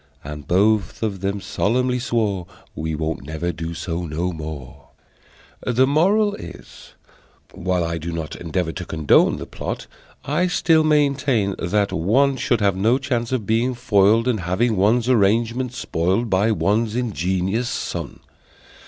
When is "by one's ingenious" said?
16.31-17.69